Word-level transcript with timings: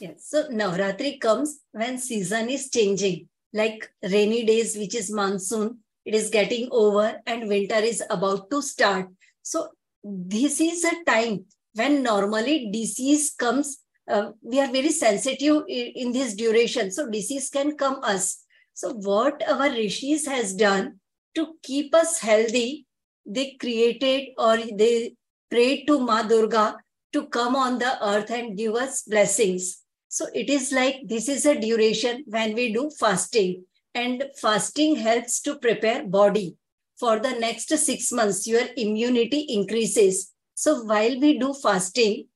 Yes. 0.00 0.26
So 0.28 0.48
Navratri 0.48 1.20
comes 1.20 1.58
when 1.72 1.98
season 1.98 2.48
is 2.50 2.70
changing, 2.70 3.28
like 3.52 3.90
rainy 4.02 4.44
days, 4.44 4.76
which 4.76 4.94
is 4.94 5.10
monsoon, 5.10 5.78
it 6.04 6.14
is 6.14 6.30
getting 6.30 6.68
over 6.70 7.20
and 7.26 7.48
winter 7.48 7.76
is 7.76 8.02
about 8.08 8.48
to 8.50 8.62
start. 8.62 9.08
So 9.42 9.70
this 10.04 10.60
is 10.60 10.84
a 10.84 11.04
time 11.04 11.46
when 11.74 12.04
normally 12.04 12.70
disease 12.70 13.34
comes. 13.36 13.78
Uh, 14.08 14.30
we 14.40 14.60
are 14.60 14.70
very 14.70 14.90
sensitive 14.90 15.64
in, 15.68 15.86
in 15.96 16.12
this 16.12 16.34
duration. 16.34 16.92
So 16.92 17.10
disease 17.10 17.50
can 17.50 17.76
come 17.76 18.00
us. 18.04 18.44
So 18.74 18.92
what 18.92 19.42
our 19.48 19.68
rishis 19.68 20.26
has 20.26 20.54
done 20.54 21.00
to 21.34 21.54
keep 21.62 21.92
us 21.94 22.20
healthy, 22.20 22.86
they 23.26 23.56
created 23.60 24.28
or 24.38 24.56
they 24.56 25.14
prayed 25.50 25.86
to 25.88 25.98
Ma 25.98 26.22
Durga 26.22 26.76
to 27.12 27.26
come 27.26 27.56
on 27.56 27.78
the 27.78 28.06
earth 28.06 28.30
and 28.30 28.56
give 28.56 28.74
us 28.76 29.02
blessings. 29.02 29.82
So 30.08 30.26
it 30.34 30.48
is 30.48 30.72
like 30.72 31.02
this 31.06 31.28
is 31.28 31.44
a 31.44 31.60
duration 31.60 32.24
when 32.26 32.54
we 32.54 32.72
do 32.72 32.90
fasting 32.98 33.64
and 33.94 34.24
fasting 34.40 34.96
helps 34.96 35.40
to 35.42 35.56
prepare 35.56 36.04
body 36.04 36.56
for 36.98 37.18
the 37.18 37.32
next 37.32 37.68
six 37.76 38.10
months. 38.10 38.46
Your 38.46 38.64
immunity 38.76 39.40
increases. 39.48 40.32
So 40.54 40.82
while 40.84 41.20
we 41.20 41.38
do 41.38 41.52
fasting, 41.52 42.26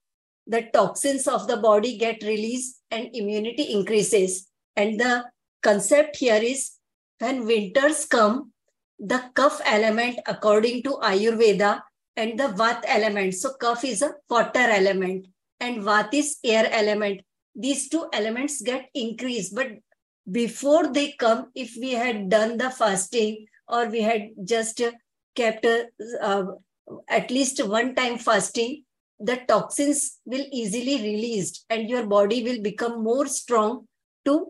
the 0.46 0.68
toxins 0.72 1.26
of 1.26 1.46
the 1.48 1.56
body 1.56 1.96
get 1.96 2.22
released 2.22 2.80
and 2.90 3.08
immunity 3.14 3.72
increases. 3.72 4.48
And 4.76 5.00
the 5.00 5.24
concept 5.62 6.16
here 6.16 6.42
is 6.42 6.72
when 7.18 7.46
winters 7.46 8.04
come, 8.06 8.52
the 8.98 9.22
kaph 9.34 9.60
element 9.64 10.18
according 10.26 10.82
to 10.84 10.90
Ayurveda 11.02 11.80
and 12.16 12.38
the 12.38 12.48
vat 12.48 12.84
element. 12.86 13.34
So 13.34 13.54
kaph 13.60 13.84
is 13.84 14.02
a 14.02 14.14
water 14.28 14.60
element 14.60 15.26
and 15.58 15.82
vat 15.82 16.12
is 16.12 16.38
air 16.44 16.68
element 16.70 17.22
these 17.54 17.88
two 17.88 18.08
elements 18.12 18.62
get 18.62 18.88
increased. 18.94 19.54
But 19.54 19.68
before 20.30 20.92
they 20.92 21.12
come, 21.12 21.50
if 21.54 21.76
we 21.80 21.92
had 21.92 22.28
done 22.28 22.56
the 22.56 22.70
fasting 22.70 23.46
or 23.68 23.86
we 23.86 24.02
had 24.02 24.30
just 24.44 24.80
kept 25.34 25.66
uh, 25.66 26.44
at 27.08 27.30
least 27.30 27.66
one 27.66 27.94
time 27.94 28.18
fasting, 28.18 28.84
the 29.18 29.36
toxins 29.48 30.18
will 30.24 30.44
easily 30.52 30.96
released 30.96 31.64
and 31.70 31.88
your 31.88 32.06
body 32.06 32.42
will 32.42 32.60
become 32.60 33.02
more 33.02 33.26
strong 33.26 33.86
to 34.24 34.48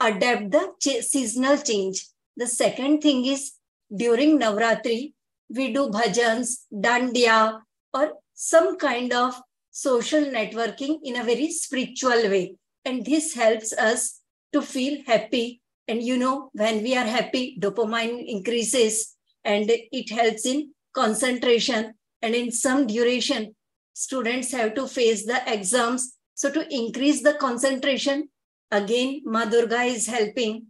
adapt 0.00 0.50
the 0.50 0.72
ch- 0.80 1.02
seasonal 1.02 1.56
change. 1.58 2.06
The 2.36 2.46
second 2.46 3.00
thing 3.00 3.26
is 3.26 3.52
during 3.94 4.38
Navratri, 4.38 5.12
we 5.50 5.72
do 5.72 5.88
bhajans, 5.88 6.64
dandiya, 6.72 7.60
or 7.92 8.12
some 8.32 8.78
kind 8.78 9.12
of 9.12 9.40
social 9.72 10.20
networking 10.20 11.00
in 11.02 11.16
a 11.16 11.24
very 11.24 11.50
spiritual 11.50 12.28
way. 12.30 12.54
And 12.84 13.04
this 13.04 13.34
helps 13.34 13.72
us 13.72 14.20
to 14.52 14.62
feel 14.62 15.02
happy. 15.06 15.60
And 15.88 16.02
you 16.02 16.16
know, 16.16 16.50
when 16.52 16.82
we 16.82 16.96
are 16.96 17.06
happy, 17.06 17.58
dopamine 17.58 18.24
increases 18.24 19.16
and 19.44 19.68
it 19.68 20.10
helps 20.10 20.46
in 20.46 20.72
concentration. 20.94 21.94
And 22.20 22.34
in 22.34 22.52
some 22.52 22.86
duration, 22.86 23.56
students 23.94 24.52
have 24.52 24.74
to 24.74 24.86
face 24.86 25.26
the 25.26 25.42
exams. 25.52 26.16
So 26.34 26.50
to 26.50 26.72
increase 26.72 27.22
the 27.22 27.34
concentration, 27.34 28.28
again, 28.70 29.22
Ma 29.24 29.46
Durga 29.46 29.82
is 29.82 30.06
helping. 30.06 30.66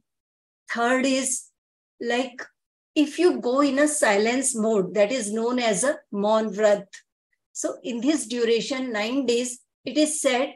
Third 0.70 1.04
is 1.04 1.48
like 2.00 2.42
if 2.94 3.18
you 3.18 3.40
go 3.40 3.60
in 3.60 3.78
a 3.78 3.88
silence 3.88 4.54
mode, 4.54 4.94
that 4.94 5.10
is 5.10 5.32
known 5.32 5.58
as 5.58 5.84
a 5.84 5.98
Maun 6.10 6.52
Vrat. 6.52 6.86
So 7.52 7.76
in 7.82 8.00
this 8.00 8.26
duration, 8.26 8.92
nine 8.92 9.26
days, 9.26 9.60
it 9.84 9.96
is 9.96 10.20
said 10.20 10.54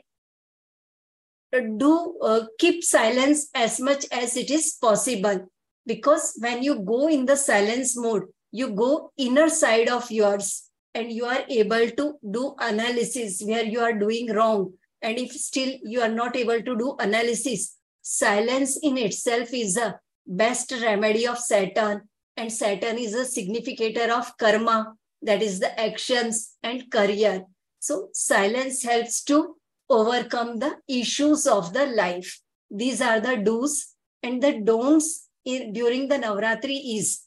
do 1.79 2.19
uh, 2.23 2.45
keep 2.59 2.85
silence 2.85 3.49
as 3.55 3.81
much 3.81 4.05
as 4.13 4.37
it 4.37 4.51
is 4.51 4.77
possible. 4.81 5.49
Because 5.87 6.37
when 6.39 6.63
you 6.63 6.81
go 6.81 7.09
in 7.09 7.25
the 7.25 7.37
silence 7.37 7.97
mode 7.97 8.25
you 8.53 8.71
go 8.71 9.13
inner 9.19 9.49
side 9.49 9.89
of 9.89 10.11
yours 10.11 10.71
and 10.95 11.13
you 11.13 11.25
are 11.27 11.45
able 11.49 11.91
to 11.91 12.15
do 12.31 12.55
analysis 12.59 13.43
where 13.45 13.65
you 13.65 13.81
are 13.81 13.93
doing 13.93 14.33
wrong. 14.33 14.73
And 15.03 15.19
if 15.19 15.33
still 15.33 15.73
you 15.83 16.01
are 16.01 16.15
not 16.21 16.37
able 16.37 16.63
to 16.63 16.77
do 16.77 16.97
analysis 16.99 17.77
silence 18.03 18.79
in 18.83 18.97
itself 18.97 19.53
is 19.53 19.77
a 19.77 19.99
best 20.27 20.73
remedy 20.81 21.27
of 21.27 21.39
saturn 21.39 22.03
and 22.37 22.53
saturn 22.53 22.99
is 22.99 23.15
a 23.15 23.25
significator 23.25 24.13
of 24.13 24.37
karma 24.39 24.95
that 25.23 25.43
is 25.43 25.61
the 25.61 25.79
actions 25.81 26.57
and 26.63 26.91
career. 26.91 27.45
So 27.79 28.09
silence 28.13 28.83
helps 28.83 29.23
to 29.25 29.57
overcome 29.89 30.59
the 30.59 30.77
issues 30.89 31.47
of 31.47 31.73
the 31.73 31.87
life. 31.87 32.41
These 32.71 33.01
are 33.01 33.21
the 33.21 33.37
do's 33.37 33.95
and 34.23 34.43
the 34.43 34.61
don'ts 34.61 35.29
in, 35.45 35.73
during 35.73 36.09
the 36.09 36.17
Navratri 36.17 36.99
is. 36.99 37.23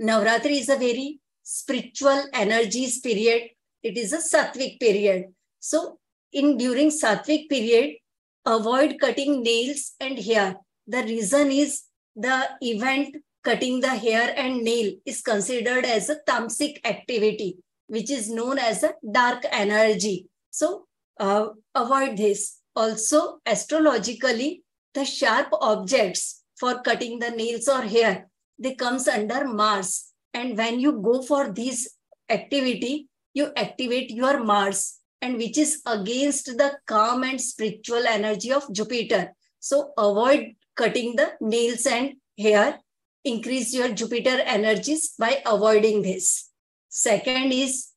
Navratri 0.00 0.60
is 0.60 0.68
a 0.68 0.76
very 0.76 1.20
spiritual 1.42 2.24
energies 2.32 2.98
period. 3.00 3.50
It 3.82 3.96
is 3.96 4.12
a 4.12 4.18
sattvic 4.18 4.80
period. 4.80 5.26
So 5.60 5.98
in 6.32 6.56
during 6.56 6.90
sattvic 6.90 7.48
period, 7.48 7.96
avoid 8.44 8.98
cutting 9.00 9.42
nails 9.42 9.94
and 10.00 10.18
hair. 10.18 10.56
The 10.86 11.02
reason 11.02 11.50
is 11.50 11.84
the 12.14 12.48
event 12.60 13.16
cutting 13.46 13.78
the 13.80 13.94
hair 14.04 14.34
and 14.36 14.64
nail 14.64 14.92
is 15.06 15.22
considered 15.22 15.84
as 15.84 16.10
a 16.10 16.18
tamasic 16.28 16.84
activity, 16.84 17.56
which 17.86 18.10
is 18.10 18.28
known 18.28 18.58
as 18.58 18.82
a 18.82 18.94
dark 19.18 19.44
energy. 19.52 20.26
So 20.50 20.86
uh, 21.20 21.50
avoid 21.72 22.16
this. 22.16 22.58
Also, 22.74 23.38
astrologically, 23.46 24.64
the 24.94 25.04
sharp 25.04 25.48
objects 25.52 26.42
for 26.58 26.82
cutting 26.82 27.20
the 27.20 27.30
nails 27.30 27.68
or 27.68 27.82
hair, 27.82 28.26
they 28.58 28.74
comes 28.74 29.06
under 29.06 29.46
Mars. 29.46 30.12
And 30.34 30.58
when 30.58 30.80
you 30.80 31.00
go 31.00 31.22
for 31.22 31.52
this 31.52 31.88
activity, 32.28 33.08
you 33.32 33.52
activate 33.56 34.10
your 34.10 34.42
Mars 34.42 34.98
and 35.22 35.36
which 35.36 35.56
is 35.56 35.82
against 35.86 36.46
the 36.58 36.72
calm 36.86 37.22
and 37.22 37.40
spiritual 37.40 38.06
energy 38.06 38.52
of 38.52 38.70
Jupiter. 38.72 39.32
So 39.60 39.92
avoid 39.96 40.56
cutting 40.74 41.14
the 41.16 41.32
nails 41.40 41.86
and 41.86 42.14
hair 42.38 42.80
increase 43.26 43.74
your 43.74 43.92
Jupiter 43.92 44.40
energies 44.56 45.14
by 45.18 45.42
avoiding 45.44 46.02
this. 46.02 46.50
Second 46.88 47.52
is 47.52 47.88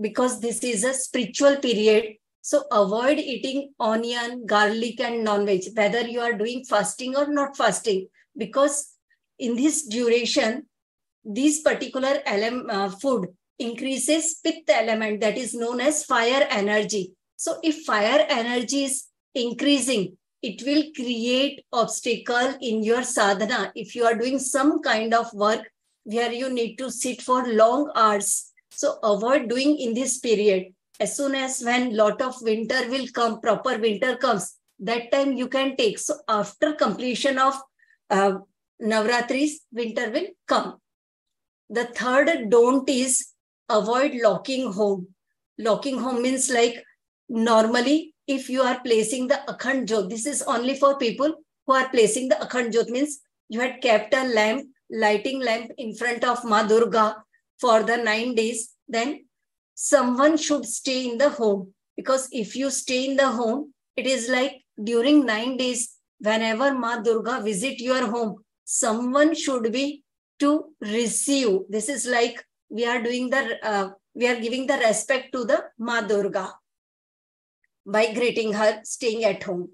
because 0.00 0.40
this 0.40 0.64
is 0.64 0.82
a 0.82 0.94
spiritual 0.94 1.56
period, 1.56 2.16
so 2.40 2.64
avoid 2.72 3.18
eating 3.18 3.72
onion, 3.78 4.44
garlic, 4.46 5.00
and 5.00 5.22
non-veg, 5.22 5.62
whether 5.74 6.00
you 6.00 6.20
are 6.20 6.32
doing 6.32 6.64
fasting 6.64 7.16
or 7.16 7.28
not 7.28 7.56
fasting, 7.56 8.08
because 8.36 8.94
in 9.38 9.56
this 9.56 9.86
duration, 9.86 10.66
this 11.24 11.60
particular 11.60 12.20
uh, 12.26 12.88
food 12.88 13.28
increases 13.58 14.40
pitta 14.42 14.76
element 14.76 15.20
that 15.20 15.38
is 15.38 15.54
known 15.54 15.80
as 15.80 16.04
fire 16.04 16.46
energy. 16.50 17.12
So 17.36 17.58
if 17.62 17.84
fire 17.84 18.26
energy 18.28 18.84
is 18.84 19.04
increasing, 19.34 20.16
it 20.48 20.62
will 20.66 20.82
create 20.94 21.64
obstacle 21.72 22.54
in 22.60 22.82
your 22.82 23.02
sadhana. 23.02 23.72
If 23.74 23.94
you 23.94 24.04
are 24.04 24.14
doing 24.14 24.38
some 24.38 24.82
kind 24.82 25.14
of 25.14 25.32
work 25.32 25.70
where 26.04 26.32
you 26.32 26.50
need 26.50 26.76
to 26.76 26.90
sit 26.90 27.22
for 27.22 27.46
long 27.46 27.90
hours 27.96 28.52
so 28.70 28.98
avoid 29.02 29.48
doing 29.48 29.78
in 29.78 29.94
this 29.94 30.18
period. 30.18 30.74
As 31.00 31.16
soon 31.16 31.34
as 31.34 31.62
when 31.62 31.96
lot 31.96 32.20
of 32.20 32.40
winter 32.42 32.88
will 32.90 33.06
come 33.14 33.40
proper 33.40 33.78
winter 33.78 34.16
comes 34.16 34.56
that 34.80 35.10
time 35.10 35.32
you 35.32 35.48
can 35.48 35.76
take. 35.76 35.98
So 35.98 36.16
after 36.28 36.72
completion 36.74 37.38
of 37.38 37.54
uh, 38.10 38.34
navratris 38.82 39.52
winter 39.72 40.10
will 40.10 40.26
come. 40.46 40.76
The 41.70 41.86
third 41.86 42.50
don't 42.50 42.88
is 42.88 43.28
avoid 43.68 44.12
locking 44.22 44.72
home. 44.72 45.08
Locking 45.58 45.98
home 45.98 46.22
means 46.22 46.50
like 46.50 46.82
normally 47.28 48.13
if 48.26 48.48
you 48.48 48.62
are 48.62 48.80
placing 48.80 49.28
the 49.28 49.40
Akhand 49.48 49.86
Jot, 49.86 50.08
this 50.08 50.26
is 50.26 50.42
only 50.42 50.74
for 50.74 50.98
people 50.98 51.34
who 51.66 51.74
are 51.74 51.88
placing 51.88 52.28
the 52.28 52.36
Akhand 52.36 52.72
Jot, 52.72 52.88
means 52.88 53.20
you 53.48 53.60
had 53.60 53.80
kept 53.80 54.14
a 54.14 54.24
lamp, 54.24 54.66
lighting 54.90 55.40
lamp 55.40 55.70
in 55.78 55.94
front 55.94 56.24
of 56.24 56.44
Ma 56.44 56.62
Durga 56.62 57.16
for 57.60 57.82
the 57.82 57.96
nine 57.96 58.34
days, 58.34 58.72
then 58.88 59.24
someone 59.74 60.36
should 60.36 60.64
stay 60.64 61.10
in 61.10 61.18
the 61.18 61.30
home. 61.30 61.72
Because 61.96 62.28
if 62.32 62.56
you 62.56 62.70
stay 62.70 63.10
in 63.10 63.16
the 63.16 63.28
home, 63.28 63.72
it 63.96 64.06
is 64.06 64.28
like 64.28 64.62
during 64.82 65.24
nine 65.24 65.56
days, 65.56 65.94
whenever 66.18 66.74
Ma 66.74 67.00
Durga 67.00 67.40
visit 67.42 67.80
your 67.80 68.06
home, 68.06 68.36
someone 68.64 69.34
should 69.34 69.70
be 69.72 70.02
to 70.40 70.74
receive. 70.80 71.60
This 71.68 71.88
is 71.88 72.06
like 72.06 72.44
we 72.68 72.84
are 72.84 73.02
doing 73.02 73.30
the, 73.30 73.58
uh, 73.62 73.90
we 74.14 74.26
are 74.26 74.40
giving 74.40 74.66
the 74.66 74.78
respect 74.78 75.32
to 75.32 75.44
the 75.44 75.64
Ma 75.78 76.00
Durga 76.00 76.52
by 77.86 78.12
greeting 78.12 78.52
her 78.52 78.80
staying 78.84 79.24
at 79.24 79.42
home. 79.42 79.70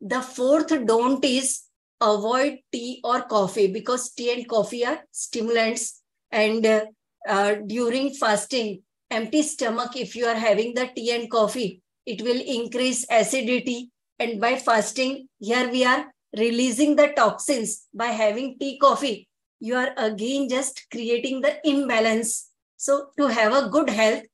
The 0.00 0.20
fourth 0.20 0.68
don't 0.86 1.24
is 1.24 1.62
avoid 2.00 2.58
tea 2.72 3.00
or 3.02 3.22
coffee 3.22 3.68
because 3.68 4.12
tea 4.12 4.32
and 4.32 4.48
coffee 4.48 4.84
are 4.84 5.00
stimulants. 5.10 6.02
And 6.30 6.64
uh, 6.66 6.86
uh, 7.28 7.54
during 7.66 8.14
fasting, 8.14 8.82
empty 9.10 9.42
stomach, 9.42 9.96
if 9.96 10.14
you 10.16 10.26
are 10.26 10.34
having 10.34 10.74
the 10.74 10.90
tea 10.94 11.12
and 11.12 11.30
coffee, 11.30 11.80
it 12.04 12.22
will 12.22 12.40
increase 12.40 13.06
acidity. 13.10 13.90
And 14.18 14.40
by 14.40 14.56
fasting, 14.56 15.28
here 15.38 15.70
we 15.70 15.84
are 15.84 16.12
releasing 16.36 16.96
the 16.96 17.08
toxins 17.08 17.86
by 17.94 18.06
having 18.06 18.58
tea, 18.58 18.78
coffee. 18.78 19.28
You 19.60 19.76
are 19.76 19.94
again 19.96 20.48
just 20.48 20.86
creating 20.90 21.40
the 21.40 21.56
imbalance. 21.64 22.50
So, 22.76 23.08
to 23.18 23.28
have 23.28 23.54
a 23.54 23.68
good 23.68 23.88
health, 23.88 24.24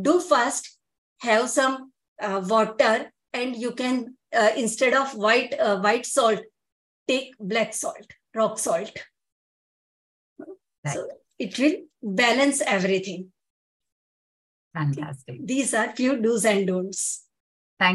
do 0.00 0.20
fast, 0.20 0.78
have 1.20 1.50
some 1.50 1.92
uh, 2.20 2.42
water, 2.44 3.12
and 3.32 3.56
you 3.56 3.72
can, 3.72 4.16
uh, 4.34 4.50
instead 4.56 4.94
of 4.94 5.14
white, 5.14 5.54
uh, 5.58 5.80
white 5.80 6.06
salt, 6.06 6.40
take 7.06 7.34
black 7.38 7.74
salt, 7.74 8.06
rock 8.34 8.58
salt. 8.58 8.92
Right. 10.38 10.94
So, 10.94 11.08
it 11.38 11.58
will 11.58 11.76
balance 12.02 12.60
everything. 12.62 13.32
Fantastic. 14.74 15.40
These 15.44 15.74
are 15.74 15.92
few 15.92 16.20
do's 16.20 16.44
and 16.44 16.66
don'ts. 16.66 17.25